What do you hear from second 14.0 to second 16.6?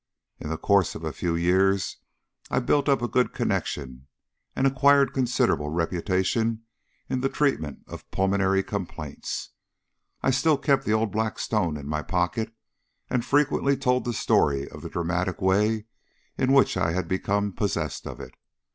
the story of the dramatic way in